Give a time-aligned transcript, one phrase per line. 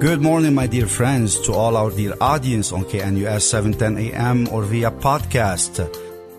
[0.00, 4.62] Good morning, my dear friends, to all our dear audience on KNUS 710 AM or
[4.62, 5.82] via podcast.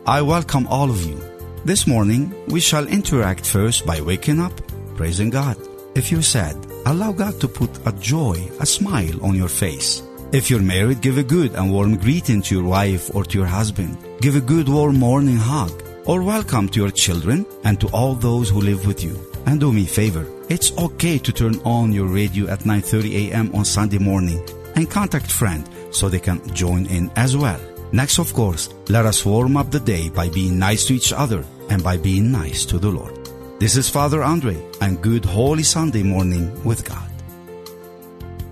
[0.08, 1.20] I welcome all of you.
[1.66, 4.54] This morning, we shall interact first by waking up,
[4.95, 5.58] praising God.
[5.94, 10.02] If you're sad, allow God to put a joy, a smile on your face.
[10.32, 13.48] If you're married, give a good and warm greeting to your wife or to your
[13.48, 13.98] husband.
[14.21, 18.49] Give a good warm morning hug or welcome to your children and to all those
[18.49, 19.20] who live with you.
[19.46, 20.38] And do me a favor.
[20.49, 23.53] It's okay to turn on your radio at 9:30 a.m.
[23.53, 24.41] on Sunday morning
[24.73, 27.61] and contact friend so they can join in as well.
[27.91, 31.45] Next, of course, let us warm up the day by being nice to each other
[31.70, 33.13] and by being nice to the Lord.
[33.59, 37.09] This is Father Andre and good Holy Sunday morning with God.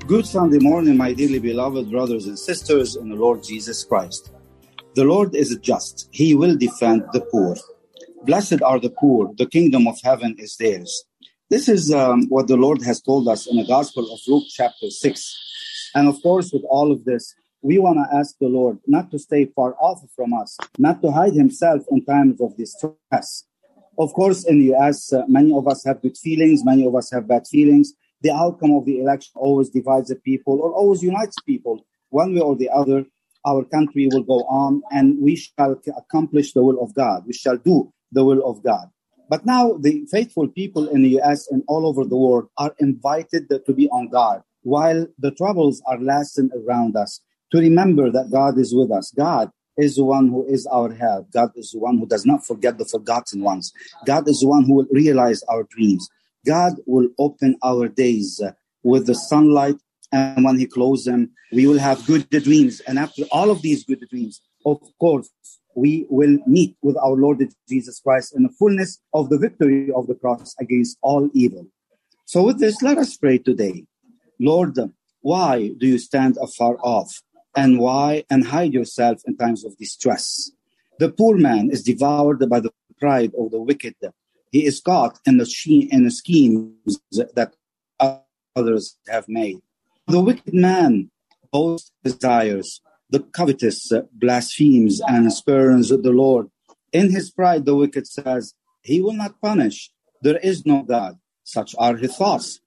[0.06, 4.30] Good Sunday morning, my dearly beloved brothers and sisters in the Lord Jesus Christ.
[4.94, 6.10] The Lord is just.
[6.12, 7.56] He will defend the poor.
[8.24, 9.34] Blessed are the poor.
[9.36, 11.08] The kingdom of heaven is theirs.
[11.50, 14.90] This is um, what the Lord has told us in the Gospel of Luke, chapter
[14.90, 15.92] 6.
[15.96, 19.20] And of course, with all of this, we want to ask the Lord not to
[19.20, 23.46] stay far off from us, not to hide himself in times of distress.
[23.98, 27.12] Of course, in the US, uh, many of us have good feelings, many of us
[27.12, 27.94] have bad feelings.
[28.24, 31.86] The outcome of the election always divides the people or always unites people.
[32.10, 33.06] One way or the other,
[33.46, 37.24] our country will go on and we shall accomplish the will of God.
[37.26, 38.90] We shall do the will of God.
[39.30, 43.50] But now the faithful people in the US and all over the world are invited
[43.50, 47.22] to be on guard while the troubles are lasting around us
[47.52, 49.12] to remember that God is with us.
[49.16, 51.32] God is the one who is our help.
[51.32, 53.72] God is the one who does not forget the forgotten ones.
[54.06, 56.10] God is the one who will realize our dreams.
[56.46, 58.42] God will open our days
[58.84, 59.76] with the sunlight
[60.12, 62.80] and when he closes them, we will have good dreams.
[62.82, 65.30] And after all of these good dreams, of course,
[65.78, 67.38] we will meet with our Lord
[67.70, 71.68] Jesus Christ in the fullness of the victory of the cross against all evil.
[72.26, 73.86] So with this, let us pray today.
[74.40, 74.76] Lord,
[75.22, 77.22] why do you stand afar off?
[77.56, 80.50] And why and hide yourself in times of distress?
[80.98, 83.96] The poor man is devoured by the pride of the wicked.
[84.52, 87.00] He is caught in the, she- in the schemes
[87.36, 87.54] that
[88.56, 89.60] others have made.
[90.08, 91.12] The wicked man
[91.52, 96.50] boasts desires, the covetous blasphemes and spurns the Lord.
[96.92, 99.92] In his pride, the wicked says, He will not punish.
[100.22, 101.18] There is no God.
[101.44, 102.60] Such are his thoughts.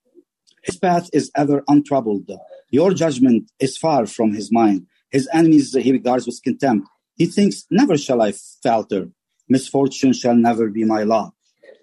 [0.63, 2.31] His path is ever untroubled.
[2.71, 4.87] Your judgment is far from his mind.
[5.11, 6.89] His enemies he regards with contempt.
[7.17, 9.11] He thinks, Never shall I falter.
[9.49, 11.35] Misfortune shall never be my lot.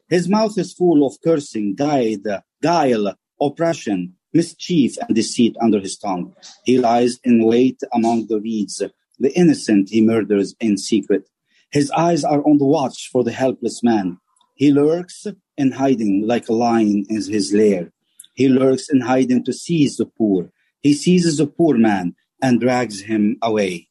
[0.10, 6.36] His mouth is full of cursing, guile, oppression mischief and deceit under his tongue.
[6.64, 8.82] He lies in wait among the reeds.
[9.20, 11.30] The innocent he murders in secret.
[11.72, 14.20] His eyes are on the watch for the helpless man.
[14.56, 15.28] He lurks
[15.58, 17.92] in hiding like a lion in his lair.
[18.34, 20.52] He lurks in hiding to seize the poor.
[20.82, 23.90] He seizes the poor man and drags him away.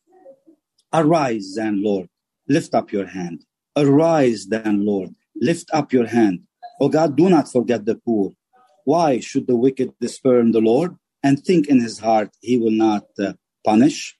[0.92, 2.08] Arise, then, Lord,
[2.48, 3.44] lift up your hand.
[3.76, 6.42] Arise, then, Lord, lift up your hand.
[6.80, 8.32] O God, do not forget the poor.
[8.86, 13.06] Why should the wicked spurn the Lord and think in his heart he will not
[13.18, 13.32] uh,
[13.64, 14.16] punish?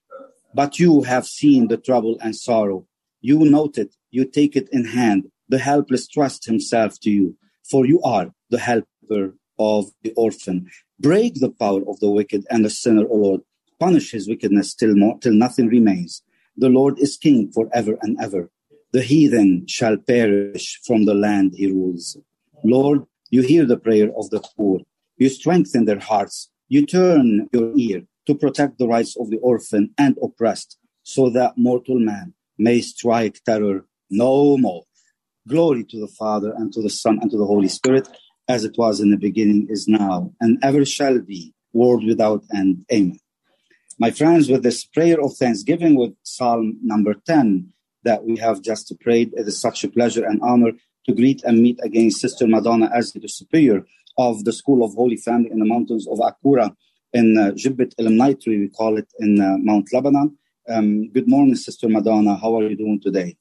[0.52, 2.84] But you have seen the trouble and sorrow.
[3.20, 5.30] You note it, you take it in hand.
[5.48, 7.36] The helpless trust himself to you,
[7.70, 10.66] for you are the helper of the orphan.
[10.98, 13.42] Break the power of the wicked and the sinner, O Lord.
[13.78, 16.24] Punish his wickedness till, more, till nothing remains.
[16.56, 18.50] The Lord is king forever and ever.
[18.90, 22.16] The heathen shall perish from the land he rules.
[22.64, 24.80] Lord, you hear the prayer of the poor.
[25.16, 26.50] You strengthen their hearts.
[26.68, 31.54] You turn your ear to protect the rights of the orphan and oppressed, so that
[31.56, 34.84] mortal man may strike terror no more.
[35.48, 38.08] Glory to the Father, and to the Son, and to the Holy Spirit,
[38.48, 42.84] as it was in the beginning, is now, and ever shall be, world without end.
[42.92, 43.18] Amen.
[43.98, 47.72] My friends, with this prayer of thanksgiving with Psalm number 10
[48.04, 50.72] that we have just prayed, it is such a pleasure and honor
[51.06, 53.86] to greet and meet again Sister Madonna as the superior
[54.18, 56.74] of the School of Holy Family in the mountains of Akura
[57.12, 60.36] in uh, Jibbet Illuminatri, we call it in uh, Mount Lebanon.
[60.68, 62.36] Um, good morning, Sister Madonna.
[62.36, 63.36] How are you doing today?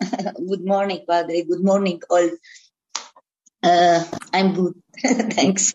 [0.48, 1.42] good morning, Padre.
[1.42, 2.30] Good morning, all.
[3.62, 4.74] Uh, I'm good.
[5.02, 5.74] Thanks.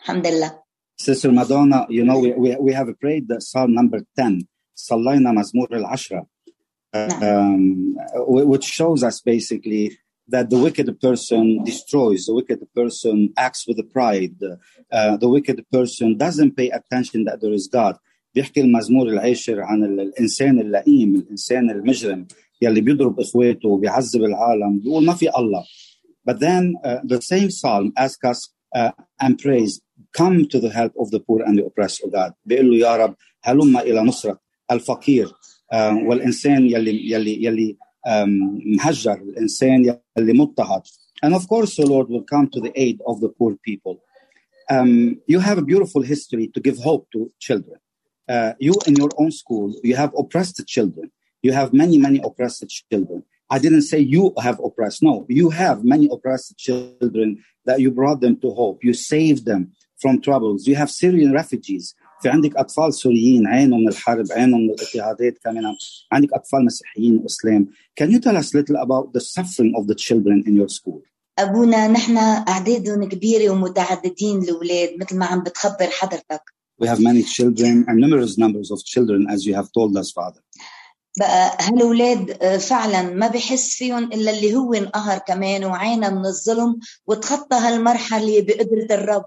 [0.00, 0.58] Alhamdulillah.
[0.98, 4.46] Sister Madonna, you know, we, we, we have prayed the Psalm number 10,
[4.76, 6.26] Sallaina Mazmur al Ashra,
[6.92, 7.96] um,
[8.26, 9.96] which shows us basically
[10.29, 14.35] that the wicked person destroys, the wicked person acts with pride,
[14.91, 17.97] uh, the wicked person doesn't pay attention that there is God.
[18.35, 22.27] بيحكي المزمور العاشر عن الإنسان اللئيم الإنسان المجرم
[22.61, 25.63] يلي بيضرب إخواته وبيعذب العالم بيقول ما في الله
[26.29, 29.81] but then uh, the same psalm asks us uh, and prays
[30.17, 32.95] come to the help of the poor and the oppressed of God بيقول له يا
[32.95, 34.39] رب هلم إلى نصرة
[34.71, 35.75] الفقير uh,
[36.07, 37.88] والإنسان يلي يلي يلي um,
[38.77, 40.81] مهجر الإنسان يلي مضطهد
[41.25, 44.01] and of course the Lord will come to the aid of the poor people
[44.69, 47.79] um, you have a beautiful history to give hope to children
[48.29, 51.11] uh, you in your own school you have oppressed children
[51.41, 55.03] you have many many oppressed children I didn't say you have oppressed.
[55.03, 58.83] No, you have many oppressed children that you brought them to hope.
[58.83, 60.67] You saved them from troubles.
[60.67, 61.93] You have Syrian refugees.
[62.22, 65.64] في عندك أطفال سوريين عانوا من الحرب عانوا من الاضطهادات كمان
[66.12, 67.66] عندك أطفال مسيحيين وإسلام
[68.00, 71.02] Can you tell us a little about the suffering of the children in your school?
[71.38, 76.42] أبونا نحن أعدادهم كبيرة ومتعددين الأولاد مثل ما عم بتخبر حضرتك
[76.82, 80.40] We have many children and numerous numbers of children as you have told us, Father.
[81.18, 87.56] بقى هالولاد فعلا ما بحس فيهم إلا اللي هو انقهر كمان وعانى من الظلم وتخطى
[87.56, 89.24] هالمرحلة بقدرة الرب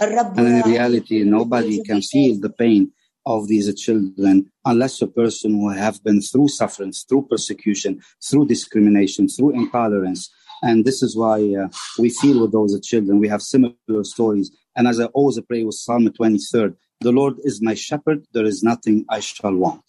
[0.00, 2.92] And in reality, nobody can feel the pain
[3.26, 9.28] of these children unless a person who have been through sufferings, through persecution, through discrimination,
[9.28, 10.32] through intolerance.
[10.62, 11.68] And this is why uh,
[11.98, 13.18] we feel with those children.
[13.18, 14.50] We have similar stories.
[14.76, 18.62] And as I always pray with Psalm 23rd, the Lord is my shepherd, there is
[18.62, 19.82] nothing I shall want.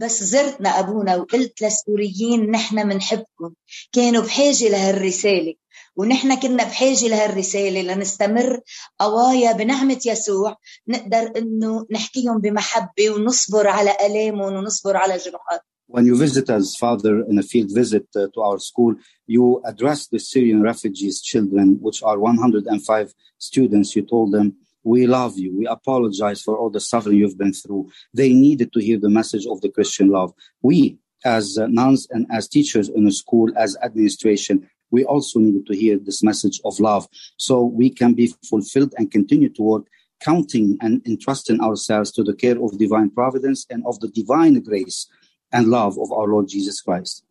[0.00, 3.54] بس زرتنا أبونا وقلت للسوريين نحن منحبكم.
[3.92, 5.54] كانوا بحاجة لهالرسالة.
[5.96, 8.60] ونحن كنا بحاجة لهالرسالة لنستمر
[8.98, 10.56] قوايا بنعمة يسوع
[10.88, 15.60] نقدر إنه نحكيهم بمحبة ونصبر على آلامهم ونصبر على جروحات
[15.92, 18.94] When you visit us, Father, in a field visit uh, to our school,
[19.26, 23.96] you address the Syrian refugees' children, which are 105 students.
[23.96, 25.57] You told them, we love you.
[25.57, 27.91] We apologize for all the suffering you've been through.
[28.13, 30.31] They needed to hear the message of the Christian love.
[30.61, 35.65] We, as uh, nuns and as teachers in a school, as administration, we also needed
[35.67, 37.07] to hear this message of love
[37.37, 39.85] so we can be fulfilled and continue to work
[40.21, 45.07] counting and entrusting ourselves to the care of divine providence and of the divine grace
[45.51, 47.23] and love of our Lord Jesus Christ.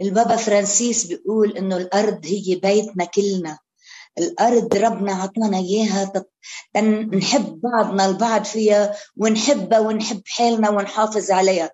[0.00, 3.58] البابا فرانسيس بيقول انه الارض هي بيتنا كلنا
[4.17, 6.13] الأرض ربنا عطانا إياها.
[7.13, 11.71] نحب بعضنا البعض فيها ونحبها ونحب حالنا ونحافظ عليها.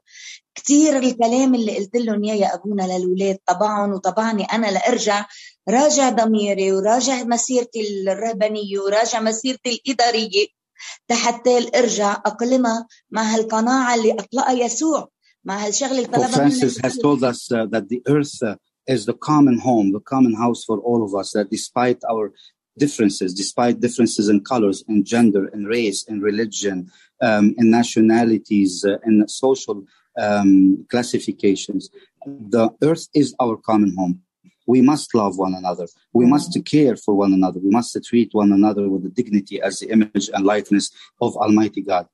[0.55, 5.25] كثير الكلام اللي قلت لهم إياه يا أبونا للولاد طبعهم وطبعني أنا لارجع
[5.69, 10.47] راجع ضميري وراجع مسيرتي الرهبانية وراجع مسيرتي الإدارية.
[11.11, 15.09] حتى ارجع أقلمها مع هالقناعة اللي أطلقها يسوع
[15.43, 18.55] مع هالشغلة اللي طلبها Francis has told us uh, that the earth uh,
[18.87, 22.31] is the common home, the common house for all of us, that despite our
[22.77, 26.91] differences, despite differences in colors, and gender, and race, and religion,
[27.21, 29.83] um, in nationalities, uh, in social
[30.17, 31.89] um, classifications,
[32.25, 34.21] the earth is our common home.
[34.67, 35.87] We must love one another.
[36.13, 37.59] We must care for one another.
[37.59, 41.81] We must treat one another with the dignity as the image and likeness of Almighty
[41.81, 42.07] God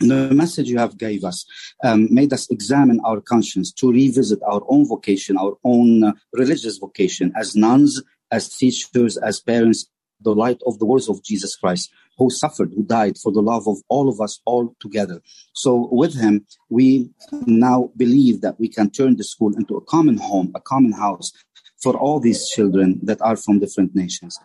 [0.00, 1.46] the message you have gave us
[1.84, 6.78] um, made us examine our conscience to revisit our own vocation our own uh, religious
[6.78, 9.86] vocation as nuns as teachers as parents
[10.20, 13.66] the light of the words of jesus christ who suffered who died for the love
[13.68, 15.20] of all of us all together.
[15.52, 17.10] So with him we
[17.46, 21.32] now believe that we can turn the school into a common home a common house
[21.82, 24.38] for all these children that are from different nations.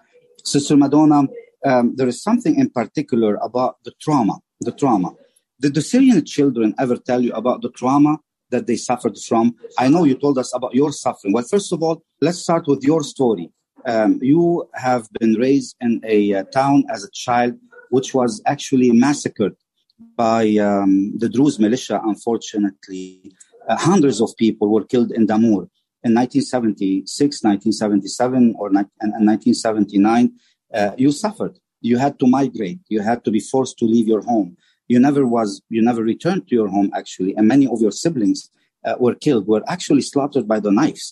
[0.44, 1.28] Sister madonna
[1.66, 5.14] um, there is something in particular about the trauma the trauma
[5.62, 8.18] did the Syrian children ever tell you about the trauma
[8.50, 9.56] that they suffered from?
[9.78, 11.34] I know you told us about your suffering.
[11.34, 13.52] Well, first of all, let's start with your story.
[13.86, 17.54] Um, you have been raised in a uh, town as a child
[17.92, 19.56] which was actually massacred
[20.16, 23.32] by um, the Druze militia, unfortunately.
[23.70, 25.70] Uh, hundreds of people were killed in Damour
[26.04, 30.32] in 1976, 1977, or ni- and, and 1979.
[30.74, 31.60] Uh, you suffered.
[31.82, 32.80] You had to migrate.
[32.90, 34.58] You had to be forced to leave your home
[34.92, 38.40] you never was you never returned to your home actually and many of your siblings
[38.86, 41.06] uh, were killed were actually slaughtered by the knives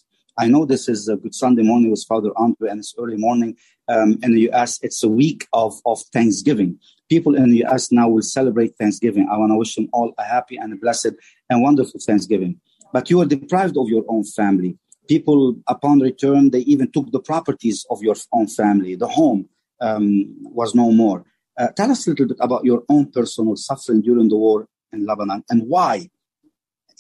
[0.44, 3.52] i know this is a good sunday morning with father andre and it's early morning
[3.94, 6.72] um, in the us it's a week of, of thanksgiving
[7.10, 9.28] People in the US now will celebrate Thanksgiving.
[9.32, 11.14] I want to wish them all a happy and a blessed
[11.50, 12.62] and wonderful Thanksgiving.
[12.94, 14.78] But you are deprived of your own family.
[15.08, 18.96] People, upon return, they even took the properties of your own family.
[18.96, 19.50] The home
[19.82, 21.26] um, was no more.
[21.59, 25.07] Uh, tell us a little bit about your own personal suffering during the war in
[25.07, 26.09] Lebanon and why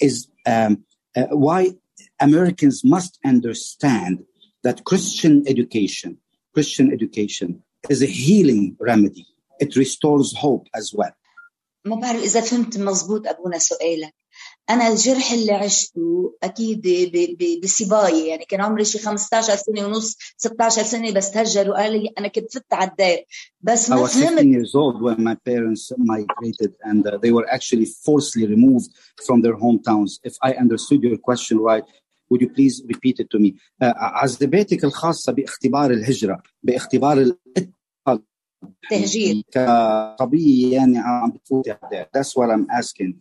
[0.00, 0.84] is um,
[1.16, 1.72] uh, why
[2.20, 4.24] Americans must understand
[4.62, 6.18] that Christian education,
[6.54, 9.26] Christian education is a healing remedy.
[9.60, 11.14] It restores hope as well.
[11.84, 14.14] ما بعرف إذا فهمت مزبوط أبونا سؤالك
[14.69, 16.87] أنا الجرح اللي عشته أكيد
[17.63, 22.27] بصبايا يعني كان عمري شي 15 سنة ونص 16 سنة بس تهجر وقال لي أنا
[22.27, 23.17] كنت فت على الدار
[23.61, 27.47] بس ما I was 16 years old when my parents migrated and uh, they were
[27.51, 28.89] actually forcibly removed
[29.25, 30.11] from their hometowns.
[30.23, 31.85] If I understood your question right,
[32.29, 33.49] would you please repeat it to me
[33.81, 37.33] uh, عذباتك الخاصة باختبار الهجرة باختبار
[38.89, 41.75] تهجير كصبية يعني عم بتفوتي
[42.17, 43.13] That's what I'm asking.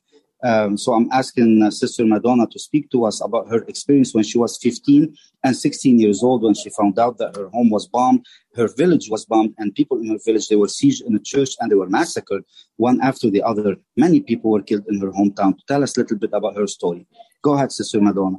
[0.44, 4.26] Um, so I'm asking uh, Sister Madonna to speak to us about her experience when
[4.26, 5.16] she was 15
[5.46, 9.10] and 16 years old when she found out that her home was bombed, her village
[9.10, 11.76] was bombed, and people in her village they were sieged in a church and they
[11.76, 12.44] were massacred
[12.76, 13.78] one after the other.
[13.96, 15.56] Many people were killed in her hometown.
[15.58, 17.08] To tell us a little bit about her story.
[17.42, 18.38] Go ahead, Sister Madonna.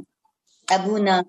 [0.71, 1.25] أبونا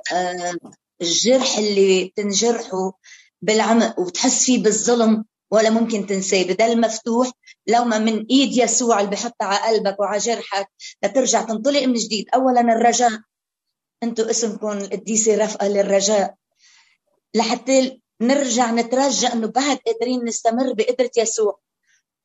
[1.02, 2.94] الجرح اللي تنجرحه
[3.42, 6.43] بالعمق وتحس فيه بالظلم ولا ممكن تنساه.
[6.43, 7.31] بدل مفتوح
[7.67, 10.69] لو ما من إيد يسوع اللي بحطها على قلبك وعلى جرحك
[11.05, 12.27] لترجع تنطلق من جديد.
[12.35, 13.21] اولا الرجاء.
[14.03, 16.35] أنتم اسمكم القديسه رفقه للرجاء.
[17.35, 21.61] لحتى نرجع نترجى إنه بعد قادرين نستمر بقدرة يسوع.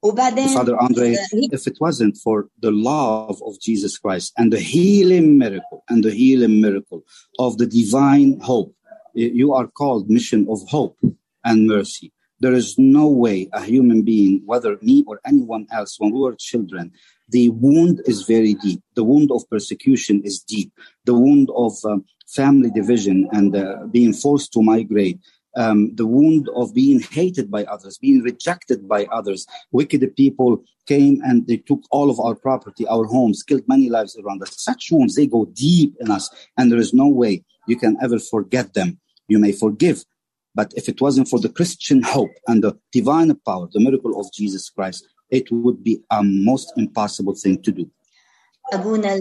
[0.04, 1.16] وبعدين Father Andre,
[1.52, 6.12] if it wasn't for the love of Jesus Christ and the healing miracle and the
[6.12, 7.02] healing miracle
[7.40, 8.76] of the divine hope,
[9.16, 10.98] you are called mission of hope
[11.44, 12.12] and mercy.
[12.40, 16.36] There is no way a human being, whether me or anyone else, when we were
[16.36, 16.92] children,
[17.30, 18.82] the wound is very deep.
[18.96, 20.72] The wound of persecution is deep.
[21.06, 25.20] The wound of um, family division and uh, being forced to migrate.
[25.58, 29.48] Um, the wound of being hated by others, being rejected by others.
[29.72, 34.18] Wicked people came and they took all of our property, our homes, killed many lives
[34.18, 34.62] around us.
[34.62, 38.20] Such wounds, they go deep in us, and there is no way you can ever
[38.20, 39.00] forget them.
[39.30, 40.04] You may forgive,
[40.55, 44.27] but if it wasn't for the Christian hope and the divine power, the miracle of
[44.33, 47.91] Jesus Christ, it would be a most impossible thing to do.
[48.73, 49.15] أبونا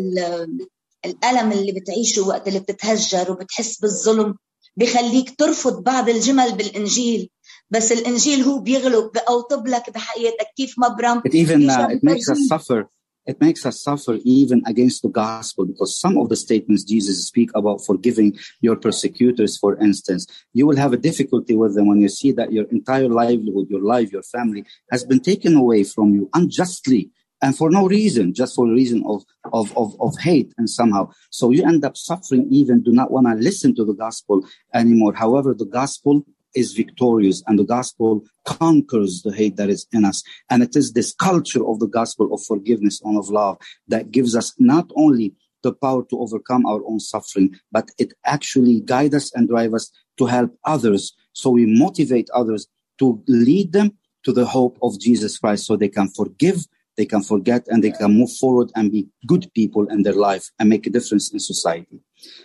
[1.05, 4.35] الألم اللي بتعيشه وقت اللي بتتهجر وبتحس بالظلم
[4.77, 7.29] بخليك ترفض بعض الجمل بالإنجيل
[7.69, 12.47] بس الإنجيل هو بيغلب بأوطب لك بحياتك كيف مبرم It even uh, it makes us
[12.47, 12.89] suffer
[13.26, 17.50] it makes us suffer even against the gospel because some of the statements Jesus speak
[17.54, 22.08] about forgiving your persecutors, for instance, you will have a difficulty with them when you
[22.08, 26.28] see that your entire livelihood, your life, your family has been taken away from you
[26.34, 27.10] unjustly
[27.42, 31.10] and for no reason, just for the reason of, of, of, of hate and somehow.
[31.30, 35.12] So you end up suffering even, do not want to listen to the gospel anymore.
[35.12, 40.22] However, the gospel is victorious and the gospel conquers the hate that is in us.
[40.50, 43.58] And it is this culture of the gospel of forgiveness and of love
[43.88, 48.80] that gives us not only the power to overcome our own suffering, but it actually
[48.80, 51.14] guides us and drives us to help others.
[51.32, 52.68] So we motivate others
[52.98, 57.22] to lead them to the hope of Jesus Christ so they can forgive, they can
[57.22, 60.86] forget, and they can move forward and be good people in their life and make
[60.86, 62.00] a difference in society.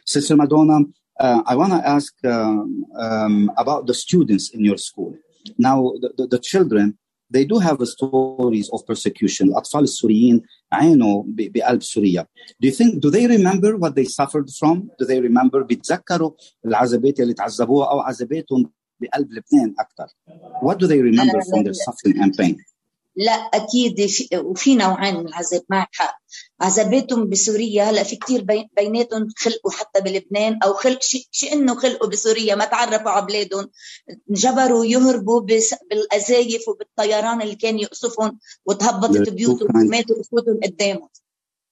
[0.06, 0.80] Sister Madonna,
[1.21, 5.15] uh, I want to ask um, um, about the students in your school.
[5.59, 6.99] Now, the, the, the, children,
[7.31, 9.49] they do have stories of persecution.
[9.49, 10.43] الأطفال السوريين
[10.73, 12.27] عانوا بقلب سوريا.
[12.61, 14.91] Do you think, do they remember what they suffered from?
[14.99, 16.31] Do they remember بيتذكروا
[16.67, 18.71] العذابات اللي تعذبوها أو عذاباتهم
[19.01, 20.07] بقلب لبنان أكثر?
[20.63, 22.57] What do they remember from their suffering and pain?
[23.20, 26.16] لا أكيد في وفي نوعين من العذاب معك حق.
[26.62, 28.46] عذاباتهم بسوريا هلأ في كثير
[28.78, 33.70] بيناتهم خلقوا حتى بلبنان أو خلق شيء إنه خلقوا بسوريا ما تعرفوا على بلادهم.
[34.30, 35.42] انجبروا يهربوا
[35.90, 41.10] بالقذايف وبالطيران اللي كان يقصفهم وتهبطت بيوتهم وماتوا بفوتهم قدامهم.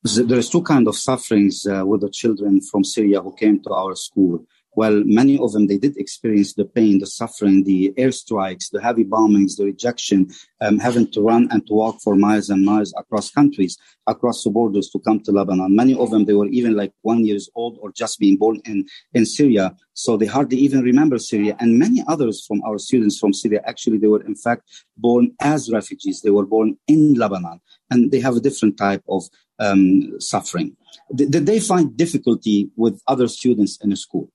[0.06, 3.96] There's two kind of sufferings uh, with the children from Syria who came to our
[3.96, 4.46] school.
[4.78, 9.04] Well, many of them, they did experience the pain, the suffering, the airstrikes, the heavy
[9.04, 10.30] bombings, the rejection,
[10.62, 14.52] um, having to run and to walk for miles and miles across countries, across the
[14.52, 15.76] borders to come to Lebanon.
[15.76, 18.86] Many of them, they were even like one years old or just being born in,
[19.16, 19.76] in Syria.
[19.94, 21.58] So they hardly even remember Syria.
[21.60, 24.62] And many others from our students from Syria, actually, they were in fact
[24.96, 26.22] born as refugees.
[26.22, 29.24] They were born in Lebanon and they have a different type of
[29.58, 30.78] um, suffering.
[31.16, 34.30] Did, they find difficulty with other students in the school?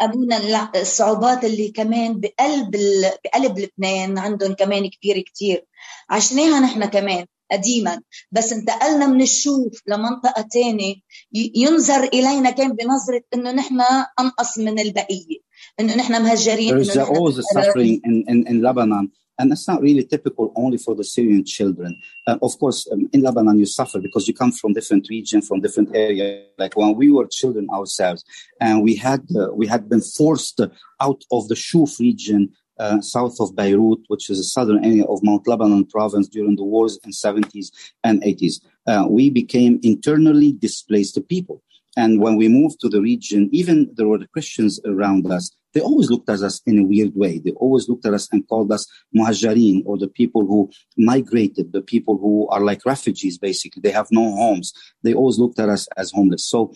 [0.00, 3.10] ابونا الصعوبات اللي كمان بقلب ال...
[3.24, 5.64] بقلب لبنان عندهم كمان كبير كتير.
[6.10, 8.02] عشناها نحن كمان قديما.
[8.32, 10.94] بس انتقلنا من الشوف لمنطقة تانية.
[11.32, 13.80] ينظر إلينا كان بنظرة إنه نحن
[14.20, 15.38] أنقص من البقية.
[15.80, 20.04] إنه نحن مهجرين There's نحن always suffering in, in, in Lebanon, and that's not really
[20.04, 22.00] typical only for the Syrian children.
[22.26, 25.60] Uh, of course, um, in Lebanon you suffer because you come from different region, from
[25.60, 26.44] different area.
[26.58, 28.24] Like when we were children ourselves,
[28.60, 30.60] and we had uh, we had been forced
[31.00, 32.52] out of the Shuf region.
[32.76, 36.64] Uh, south of Beirut, which is a southern area of Mount Lebanon province during the
[36.64, 37.70] wars in 70s
[38.02, 38.54] and 80s.
[38.88, 41.62] Uh, we became internally displaced people.
[41.96, 45.80] And when we moved to the region, even there were the Christians around us, they
[45.80, 47.38] always looked at us in a weird way.
[47.38, 51.82] They always looked at us and called us muhajirin or the people who migrated, the
[51.82, 53.80] people who are like refugees, basically.
[53.80, 54.72] They have no homes.
[55.02, 56.46] They always looked at us as homeless.
[56.46, 56.72] So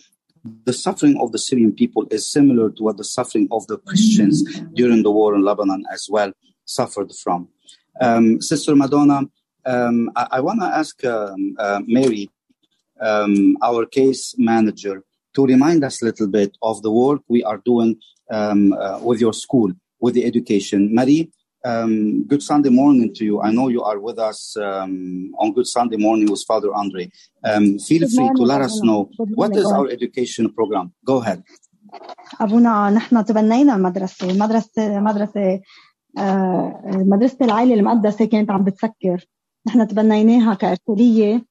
[0.65, 4.43] the suffering of the Syrian people is similar to what the suffering of the Christians
[4.73, 6.31] during the war in Lebanon as well
[6.65, 7.47] suffered from.
[8.01, 9.21] Um, Sister Madonna,
[9.65, 12.29] um, I, I want to ask um, uh, Mary,
[13.01, 15.03] um, our case manager,
[15.35, 17.99] to remind us a little bit of the work we are doing
[18.31, 20.93] um, uh, with your school, with the education.
[20.93, 21.29] Marie,
[21.65, 23.41] um, good Sunday morning to you.
[23.41, 27.09] I know you are with us um, on Good Sunday morning with Father Andre.
[27.43, 30.93] Um, feel Good free to morning, let us know what is our education program.
[31.05, 31.43] Go ahead.
[32.41, 35.61] أبونا نحن تبنينا المدرسة مدرسة مدرسة
[36.17, 39.25] آه، مدرسة العائلة المقدسة كانت عم بتسكر
[39.67, 41.45] نحن تبنيناها كإرسالية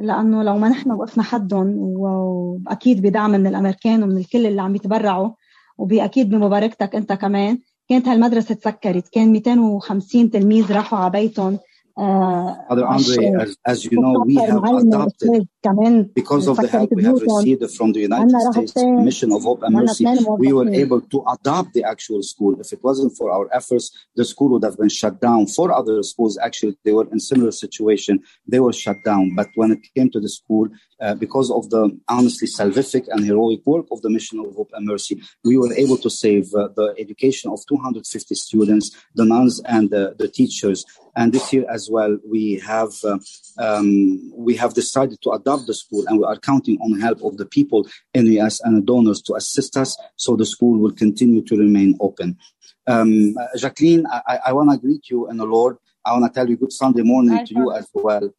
[0.00, 5.30] لأنه لو ما نحن وقفنا حدهم وأكيد بدعم من الأمريكان ومن الكل اللي عم يتبرعوا
[5.77, 11.59] وبأكيد بمباركتك أنت كمان كانت هالمدرسة تسكرت كان 250 تلميذ راحوا على بيتهم
[11.99, 16.47] آه، Father Andre, عشان as, as you know, we have معلم adopted أستاذ كمان because
[16.47, 19.31] of the سكرت help we have بيوتهم received from the United عنا States راحتين Mission
[19.31, 22.55] of Hope and وعنا Mercy, اثنين we were موظفين able to adopt the actual school.
[22.61, 25.45] If it wasn't for our efforts, the school would have been shut down.
[25.57, 28.15] For other schools, actually, they were in similar situation.
[28.51, 29.23] They were shut down.
[29.39, 30.65] But when it came to the school,
[31.00, 34.86] uh, because of the honestly salvific and heroic work of the Mission of Hope and
[34.86, 39.90] Mercy, we were able to save uh, the education of 250 students, the nuns and
[39.90, 40.84] the, the teachers.
[41.16, 43.18] And this year as well, we have uh,
[43.58, 47.22] um, we have decided to adopt the school, and we are counting on the help
[47.22, 50.78] of the people in the US and the donors to assist us, so the school
[50.78, 52.36] will continue to remain open.
[52.86, 55.76] Um, Jacqueline, I, I- I want to greet you in the Lord.
[56.04, 58.30] I want to tell you good Sunday morning Hi, to you as well.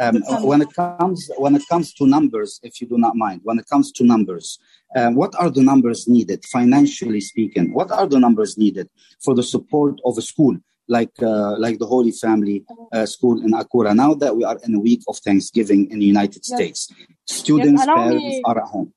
[0.00, 3.58] Um, when it comes when it comes to numbers, if you do not mind, when
[3.60, 4.58] it comes to numbers,
[4.96, 7.72] um, what are the numbers needed financially speaking?
[7.72, 8.88] What are the numbers needed
[9.24, 10.56] for the support of a school
[10.88, 13.94] like uh, like the Holy Family uh, School in Akura?
[13.94, 16.56] Now that we are in a week of Thanksgiving in the United Yes.
[16.56, 16.92] States,
[17.24, 18.92] students, allow parents me- are at home.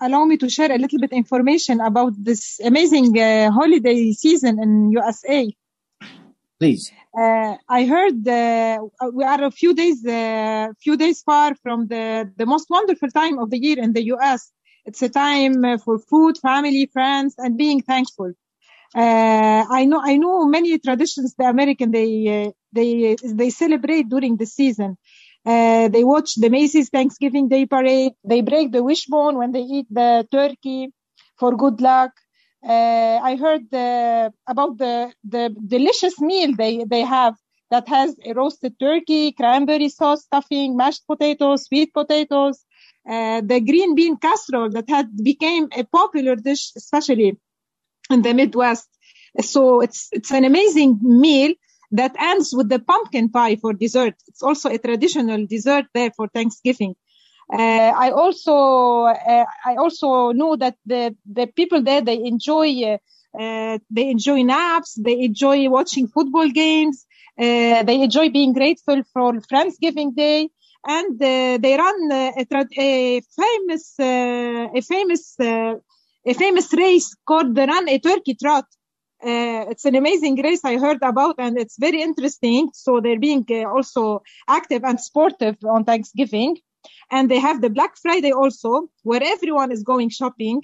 [0.00, 4.90] allow me to share a little bit information about this amazing uh, holiday season in
[4.90, 5.40] USA.
[6.58, 6.90] Please.
[7.16, 8.78] Uh, I heard uh,
[9.12, 12.04] we are a few days uh, few days far from the
[12.36, 14.50] the most wonderful time of the year in the US.
[14.84, 18.32] It's a time uh, for food, family, friends, and being thankful.
[18.94, 24.36] Uh, I know I know many traditions the American they uh, they they celebrate during
[24.36, 24.96] the season.
[25.44, 28.14] They watch the Macy's Thanksgiving Day parade.
[28.24, 30.88] They break the wishbone when they eat the turkey
[31.38, 32.12] for good luck.
[32.66, 37.34] Uh, I heard uh, about the the delicious meal they they have
[37.70, 42.64] that has a roasted turkey, cranberry sauce stuffing, mashed potatoes, sweet potatoes,
[43.08, 47.36] uh, the green bean casserole that had became a popular dish, especially
[48.10, 48.88] in the Midwest.
[49.40, 51.54] So it's it's an amazing meal
[51.92, 54.14] that ends with the pumpkin pie for dessert.
[54.28, 56.96] It's also a traditional dessert there for Thanksgiving.
[57.52, 62.98] Uh, I also uh, I also know that the the people there they enjoy
[63.38, 67.04] uh, they enjoy naps, they enjoy watching football games,
[67.38, 70.48] uh, they enjoy being grateful for Thanksgiving Day,
[70.86, 77.14] and uh, they run uh, a, tra- a famous uh, a famous a famous race
[77.26, 78.64] called the Run a Turkey Trot.
[79.26, 82.70] It's an amazing race I heard about, and it's very interesting.
[82.74, 86.56] So they're being also active and sportive on Thanksgiving,
[87.10, 90.62] and they have the Black Friday also, where everyone is going shopping,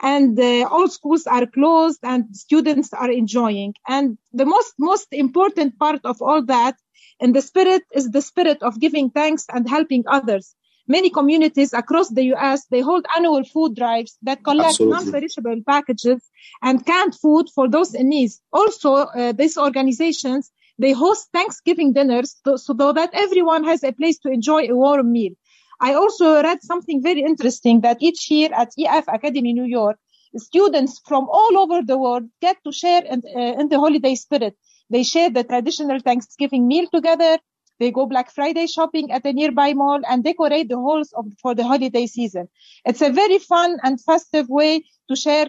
[0.00, 3.74] and uh, all schools are closed and students are enjoying.
[3.86, 6.76] And the most most important part of all that,
[7.20, 10.54] in the spirit, is the spirit of giving thanks and helping others.
[10.86, 12.64] Many communities across the U.S.
[12.70, 15.04] they hold annual food drives that collect Absolutely.
[15.04, 16.22] non-perishable packages
[16.62, 18.30] and canned food for those in need.
[18.52, 24.18] Also, uh, these organizations they host Thanksgiving dinners to, so that everyone has a place
[24.20, 25.32] to enjoy a warm meal.
[25.80, 29.98] I also read something very interesting that each year at EF Academy New York,
[30.36, 34.56] students from all over the world get to share in, uh, in the holiday spirit.
[34.90, 37.38] They share the traditional Thanksgiving meal together.
[37.78, 41.54] They go Black Friday shopping at a nearby mall and decorate the halls of, for
[41.54, 42.48] the holiday season.
[42.84, 45.46] It's a very fun and festive way to share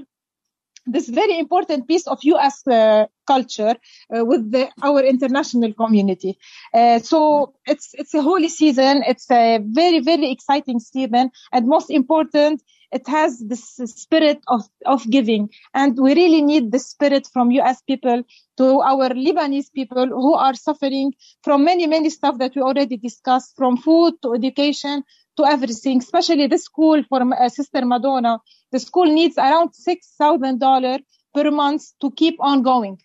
[0.92, 2.66] this very important piece of U.S.
[2.68, 3.76] Uh, culture
[4.16, 6.38] uh, with the, our international community.
[6.74, 9.04] Uh, so it's it's a holy season.
[9.08, 15.08] It's a very very exciting season, and most important, it has this spirit of of
[15.10, 17.82] giving, and we really need the spirit from U.S.
[17.82, 18.24] people
[18.58, 23.56] to our Lebanese people who are suffering from many many stuff that we already discussed,
[23.56, 25.04] from food to education
[25.40, 28.40] to everything, especially the school for uh, Sister Madonna.
[28.72, 31.00] The school needs around $6,000
[31.34, 32.98] per month to keep on going.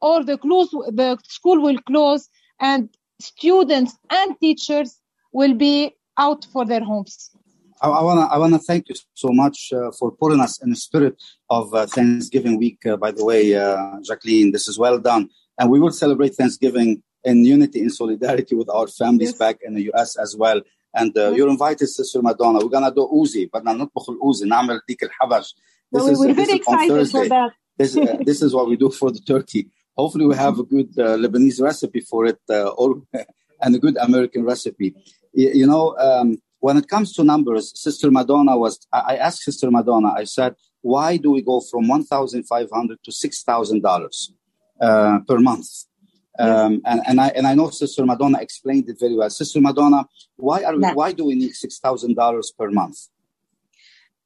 [0.00, 2.28] Or the, close, the school will close
[2.60, 2.88] and
[3.20, 4.98] students and teachers
[5.32, 7.30] will be out for their homes.
[7.82, 10.76] I, I wanna I wanna thank you so much uh, for putting us in the
[10.76, 11.16] spirit
[11.48, 12.84] of uh, Thanksgiving week.
[12.84, 17.02] Uh, by the way, uh, Jacqueline, this is well done, and we will celebrate Thanksgiving
[17.24, 19.38] in unity and solidarity with our families yes.
[19.38, 20.16] back in the U.S.
[20.16, 20.60] as well
[20.93, 25.03] and uh, you're invited sister Madonna we're gonna do Uzi بدنا نطبخ الأوزي نعمل ديك
[25.03, 25.55] الحبش
[25.91, 29.11] this is, we're very excited for that this, uh, this is what we do for
[29.11, 33.01] the turkey hopefully we have a good uh, Lebanese recipe for it all
[33.61, 34.95] and a good American recipe
[35.33, 39.69] you, you know um, when it comes to numbers sister Madonna was I asked sister
[39.69, 45.85] Madonna I said why do we go from 1,500 to $6,000 per month
[46.37, 49.29] um, and, and I and I know Sister Madonna explained it very well.
[49.29, 50.05] Sister Madonna,
[50.35, 53.09] why are we, why do we need six thousand dollars per month?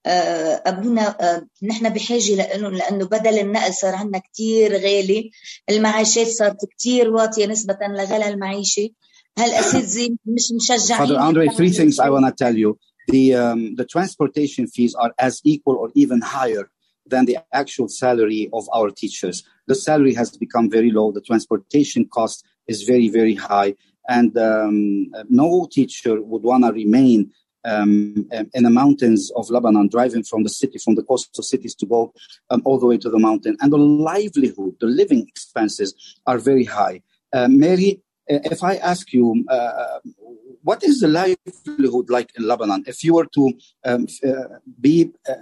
[0.05, 1.15] ابونا
[1.63, 5.31] نحن بحاجه لانه لانه بدل النقل صار عندنا كثير غالي
[5.69, 8.89] المعاشات صارت كثير واطيه نسبه لغلا المعيشه
[9.37, 12.77] هالاساتذه مش مشجعين Father Andre, three things I want to tell you.
[13.07, 16.65] The um, the transportation fees are as equal or even higher
[17.06, 19.42] than the actual salary of our teachers.
[19.66, 21.12] The salary has become very low.
[21.12, 23.74] The transportation cost is very, very high.
[24.08, 27.30] And um, no teacher would want to remain
[27.64, 31.86] um, in the mountains of Lebanon, driving from the city, from the coastal cities to
[31.86, 32.12] go
[32.50, 33.56] um, all the way to the mountain.
[33.60, 35.94] And the livelihood, the living expenses
[36.26, 37.00] are very high.
[37.32, 40.00] Uh, Mary, if I ask you, uh,
[40.63, 42.83] what is the livelihood like in Lebanon?
[42.87, 43.53] If you were to
[43.85, 45.33] um, uh, be uh,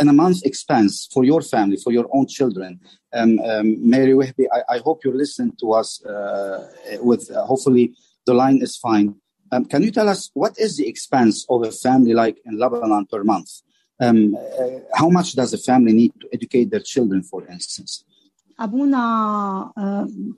[0.00, 2.80] in a month's expense for your family, for your own children,
[3.12, 6.68] um, um, Mary Wehbi, I, I, hope you're listening to us uh,
[7.00, 7.94] with, hopefully
[8.26, 9.14] the line is fine.
[9.52, 13.06] Um, can you tell us what is the expense of a family like in Lebanon
[13.06, 13.50] per month?
[13.98, 14.36] Um,
[14.94, 18.04] how much does a family need to educate their children, for instance?
[18.60, 19.72] ابونا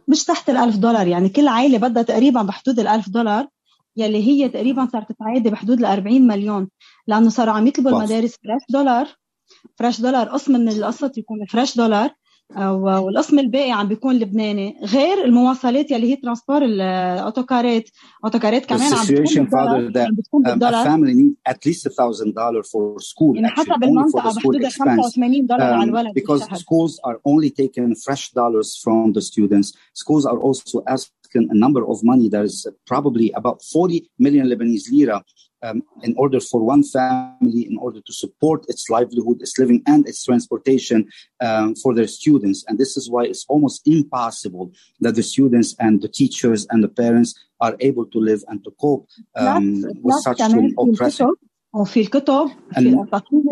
[0.09, 3.49] مش تحت الألف دولار يعني كل عائله بدها تقريبا بحدود الألف دولار
[3.98, 6.70] يلي هي تقريبا صارت تعادي بحدود ال 40 مليون
[7.08, 9.08] لأنه صاروا عم يطلبوا المدارس فريش دولار
[9.76, 12.10] فريش دولار قسم من القسط يكون فريش دولار
[12.58, 17.90] والقسم الباقي عم بيكون لبناني غير المواصلات يلي هي ترانسبور الاوتوكارات
[18.26, 22.34] اوتوكارات كمان عم بتكون بالدولار عم بتكون بالدولار a family need at least a thousand
[22.34, 27.50] dollar for school يعني حسب المنطقة بحدود 85 دولار على الولد because schools are only
[27.50, 29.74] taking fresh dollars from the students.
[29.94, 34.91] Schools are also asking a number of money that is probably about 40 million Lebanese
[34.91, 35.23] lira
[35.63, 40.09] um, in order for one family, in order to support its livelihood, its living, and
[40.09, 41.09] its transportation
[41.41, 42.65] um, for their students.
[42.69, 46.89] And this is why it's almost impossible that the students and the teachers and the
[46.89, 51.29] parents are able to live and to cope um, not, with not such an oppressive.
[51.75, 52.97] وفي الكتب and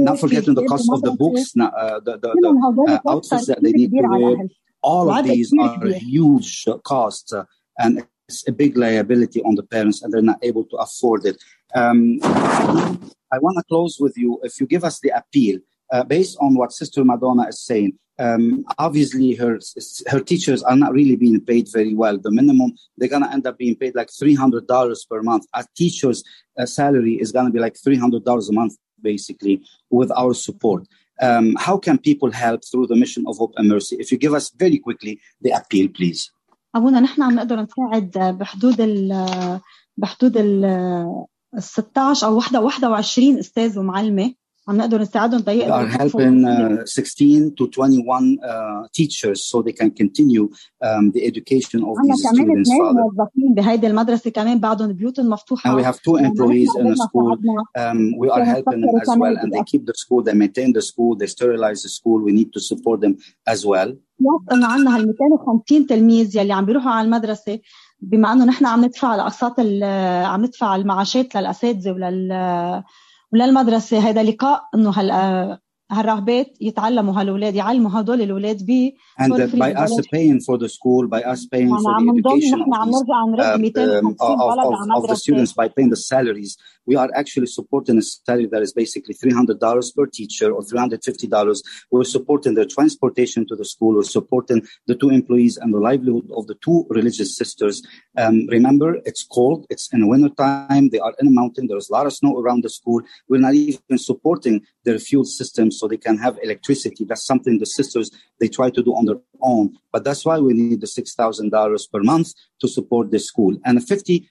[0.00, 3.72] not forgetting the cost of the books, uh, the, the, the uh, outfits that they
[3.72, 4.36] need to wear.
[4.82, 7.44] All of these are huge costs, uh,
[7.81, 11.37] and it's a big liability on the parents, and they're not able to afford it.
[11.75, 14.39] Um, I want to close with you.
[14.43, 15.59] If you give us the appeal,
[15.91, 19.59] uh, based on what Sister Madonna is saying, um, obviously her
[20.07, 22.17] her teachers are not really being paid very well.
[22.17, 25.45] The minimum they're gonna end up being paid like three hundred dollars per month.
[25.53, 26.23] A teacher's
[26.57, 30.87] uh, salary is gonna be like three hundred dollars a month, basically, with our support.
[31.21, 33.95] Um, how can people help through the mission of Hope and Mercy?
[33.99, 36.31] If you give us very quickly the appeal, please.
[36.75, 39.59] ابونا نحن عم نقدر نساعد بحدود ال
[39.97, 41.25] بحدود ال
[41.57, 44.33] 16 أو 21 أستاذ ومعلمه
[44.67, 49.91] عم نقدر نساعدهم We are helping uh, 16 to 21 uh, teachers so they can
[49.91, 50.49] continue
[50.81, 52.69] um, the education of these students.
[52.69, 53.01] Father.
[53.01, 57.37] موظفين بهيدي المدرسة كمان بعدهم بيوتهم مفتوحه And we have two employees in the school.
[57.77, 60.81] Um, we are helping them as well, and they keep the school, they maintain the
[60.91, 62.17] school, they sterilize the school.
[62.27, 63.13] We need to support them
[63.53, 63.89] as well.
[64.21, 67.59] بلس انه عندنا هال 250 تلميذ يلي عم بيروحوا على المدرسة
[68.01, 69.83] بما إنه نحن عم ندفع الاقساط ال-
[70.25, 72.83] عم ندفع المعاشات للأساتذة ولل
[73.33, 73.99] وللمدرسة.
[73.99, 75.11] هذا لقاء إنه هال
[75.91, 81.07] هالراهبات يتعلموا هالولاد يعلموا هدول الولاد ب And uh, by us paying for the school,
[81.07, 83.01] by us paying يعني for the education of, these,
[83.43, 83.81] um, 250
[84.21, 88.47] of, of, of the students, by paying the salaries, we are actually supporting a salary
[88.47, 91.61] that is basically $300 per teacher or $350.
[91.91, 93.95] We're supporting their transportation to the school.
[93.95, 97.81] We're supporting the two employees and the livelihood of the two religious sisters.
[98.17, 99.65] Um, remember, it's cold.
[99.69, 100.89] It's in winter time.
[100.89, 101.67] They are in a mountain.
[101.67, 103.01] There's a lot of snow around the school.
[103.29, 107.05] We're not even supporting their fuel system so they can have electricity.
[107.05, 109.77] That's something the sisters, they try to do on their own.
[109.91, 113.81] But that's why we need the $6,000 per month to support the school and a
[113.81, 114.25] $50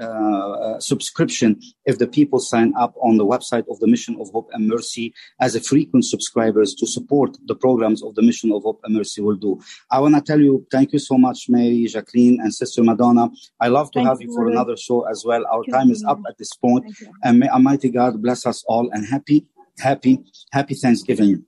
[0.00, 4.48] uh, subscription if the people sign up on the website of the Mission of Hope
[4.52, 8.80] and Mercy as a frequent subscribers to support the programs of the Mission of Hope
[8.84, 9.60] and Mercy will do.
[9.90, 13.30] I want to tell you, thank you so much, Mary, Jacqueline, and Sister Madonna.
[13.60, 15.44] I love to Thank have you, for another show as well.
[15.46, 16.84] Our Thank time you, is up at this point,
[17.24, 19.46] and may Almighty God bless us all and happy,
[19.78, 21.44] happy, happy Thanksgiving.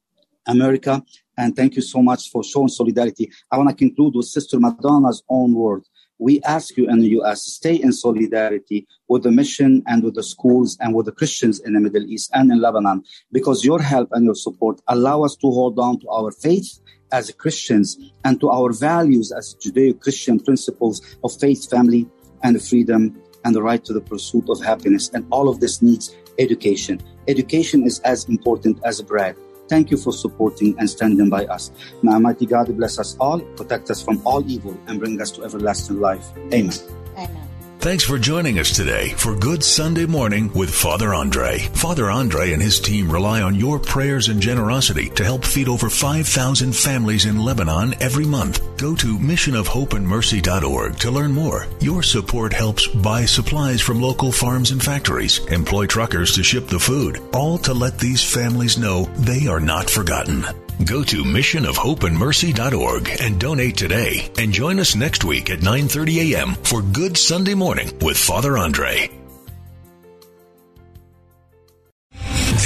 [0.46, 1.02] America,
[1.36, 3.30] and thank you so much for showing solidarity.
[3.50, 5.84] I want to conclude with Sister Madonna's own word.
[6.20, 7.42] We ask you in the U.S.
[7.44, 11.72] stay in solidarity with the mission and with the schools and with the Christians in
[11.72, 13.02] the Middle East and in Lebanon,
[13.32, 16.78] because your help and your support allow us to hold on to our faith
[17.10, 22.06] as Christians and to our values as Judeo-Christian principles of faith, family,
[22.42, 25.08] and freedom and the right to the pursuit of happiness.
[25.14, 27.00] And all of this needs education.
[27.28, 29.36] Education is as important as bread.
[29.70, 31.70] Thank you for supporting and standing by us.
[32.02, 35.44] May Almighty God bless us all, protect us from all evil, and bring us to
[35.44, 36.26] everlasting life.
[36.52, 36.74] Amen.
[37.14, 37.49] Amen.
[37.80, 41.60] Thanks for joining us today for Good Sunday Morning with Father Andre.
[41.72, 45.88] Father Andre and his team rely on your prayers and generosity to help feed over
[45.88, 48.60] 5,000 families in Lebanon every month.
[48.76, 51.66] Go to missionofhopeandmercy.org to learn more.
[51.80, 56.78] Your support helps buy supplies from local farms and factories, employ truckers to ship the
[56.78, 60.44] food, all to let these families know they are not forgotten.
[60.84, 66.54] Go to missionofhopeandmercy.org and donate today and join us next week at 9:30 a.m.
[66.62, 69.19] for Good Sunday Morning with Father Andre.